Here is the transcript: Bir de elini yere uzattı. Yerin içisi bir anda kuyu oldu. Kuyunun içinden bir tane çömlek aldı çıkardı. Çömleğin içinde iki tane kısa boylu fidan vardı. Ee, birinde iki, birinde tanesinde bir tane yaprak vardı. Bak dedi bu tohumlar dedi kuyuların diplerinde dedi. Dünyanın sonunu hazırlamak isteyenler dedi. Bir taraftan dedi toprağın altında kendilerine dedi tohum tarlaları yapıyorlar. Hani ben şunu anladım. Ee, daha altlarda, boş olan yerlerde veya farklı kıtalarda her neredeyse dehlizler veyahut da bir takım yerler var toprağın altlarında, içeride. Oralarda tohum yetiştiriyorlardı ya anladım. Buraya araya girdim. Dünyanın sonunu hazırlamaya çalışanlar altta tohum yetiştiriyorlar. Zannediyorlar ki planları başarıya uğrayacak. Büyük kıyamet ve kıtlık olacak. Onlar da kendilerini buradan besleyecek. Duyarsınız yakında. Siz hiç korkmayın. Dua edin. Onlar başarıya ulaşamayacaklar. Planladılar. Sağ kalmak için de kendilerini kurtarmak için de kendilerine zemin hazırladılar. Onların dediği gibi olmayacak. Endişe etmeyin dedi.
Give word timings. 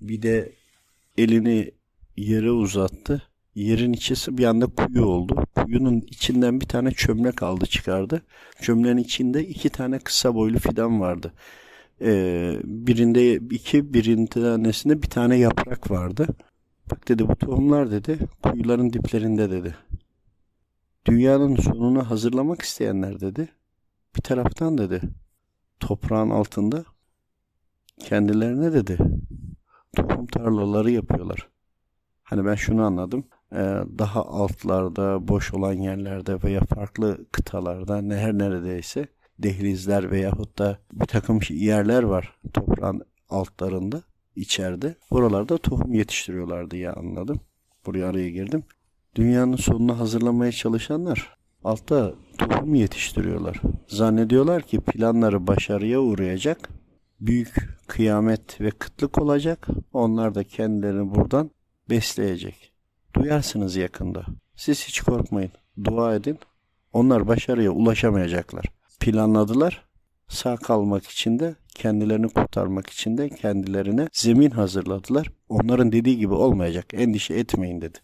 Bir 0.00 0.22
de 0.22 0.52
elini 1.18 1.70
yere 2.16 2.50
uzattı. 2.50 3.22
Yerin 3.54 3.92
içisi 3.92 4.38
bir 4.38 4.44
anda 4.44 4.66
kuyu 4.66 5.04
oldu. 5.04 5.44
Kuyunun 5.54 6.00
içinden 6.00 6.60
bir 6.60 6.66
tane 6.66 6.90
çömlek 6.90 7.42
aldı 7.42 7.66
çıkardı. 7.66 8.22
Çömleğin 8.60 8.96
içinde 8.96 9.46
iki 9.46 9.70
tane 9.70 9.98
kısa 9.98 10.34
boylu 10.34 10.58
fidan 10.58 11.00
vardı. 11.00 11.32
Ee, 12.00 12.56
birinde 12.64 13.34
iki, 13.34 13.94
birinde 13.94 14.26
tanesinde 14.26 15.02
bir 15.02 15.10
tane 15.10 15.36
yaprak 15.36 15.90
vardı. 15.90 16.26
Bak 16.90 17.08
dedi 17.08 17.28
bu 17.28 17.36
tohumlar 17.36 17.90
dedi 17.90 18.18
kuyuların 18.42 18.92
diplerinde 18.92 19.50
dedi. 19.50 19.74
Dünyanın 21.06 21.56
sonunu 21.56 22.10
hazırlamak 22.10 22.62
isteyenler 22.62 23.20
dedi. 23.20 23.48
Bir 24.16 24.22
taraftan 24.22 24.78
dedi 24.78 25.00
toprağın 25.80 26.30
altında 26.30 26.84
kendilerine 27.98 28.72
dedi 28.72 28.98
tohum 29.96 30.26
tarlaları 30.26 30.90
yapıyorlar. 30.90 31.48
Hani 32.22 32.44
ben 32.44 32.54
şunu 32.54 32.84
anladım. 32.84 33.24
Ee, 33.52 33.56
daha 33.98 34.24
altlarda, 34.24 35.28
boş 35.28 35.54
olan 35.54 35.72
yerlerde 35.72 36.42
veya 36.42 36.60
farklı 36.60 37.26
kıtalarda 37.32 37.96
her 37.96 38.38
neredeyse 38.38 39.08
dehlizler 39.38 40.10
veyahut 40.10 40.58
da 40.58 40.78
bir 40.92 41.06
takım 41.06 41.40
yerler 41.48 42.02
var 42.02 42.38
toprağın 42.52 43.02
altlarında, 43.28 44.02
içeride. 44.36 44.94
Oralarda 45.10 45.58
tohum 45.58 45.92
yetiştiriyorlardı 45.92 46.76
ya 46.76 46.92
anladım. 46.92 47.40
Buraya 47.86 48.08
araya 48.08 48.30
girdim. 48.30 48.64
Dünyanın 49.14 49.56
sonunu 49.56 49.98
hazırlamaya 49.98 50.52
çalışanlar 50.52 51.36
altta 51.64 52.14
tohum 52.38 52.74
yetiştiriyorlar. 52.74 53.60
Zannediyorlar 53.88 54.62
ki 54.62 54.80
planları 54.80 55.46
başarıya 55.46 56.00
uğrayacak. 56.00 56.70
Büyük 57.20 57.54
kıyamet 57.86 58.60
ve 58.60 58.70
kıtlık 58.70 59.18
olacak. 59.22 59.68
Onlar 59.92 60.34
da 60.34 60.44
kendilerini 60.44 61.14
buradan 61.14 61.50
besleyecek. 61.90 62.72
Duyarsınız 63.14 63.76
yakında. 63.76 64.24
Siz 64.56 64.84
hiç 64.84 65.00
korkmayın. 65.00 65.52
Dua 65.84 66.14
edin. 66.14 66.38
Onlar 66.92 67.28
başarıya 67.28 67.70
ulaşamayacaklar. 67.70 68.64
Planladılar. 69.00 69.84
Sağ 70.28 70.56
kalmak 70.56 71.06
için 71.06 71.38
de 71.38 71.54
kendilerini 71.74 72.28
kurtarmak 72.28 72.90
için 72.90 73.18
de 73.18 73.28
kendilerine 73.28 74.08
zemin 74.12 74.50
hazırladılar. 74.50 75.30
Onların 75.48 75.92
dediği 75.92 76.18
gibi 76.18 76.34
olmayacak. 76.34 76.86
Endişe 76.94 77.34
etmeyin 77.34 77.80
dedi. 77.80 77.98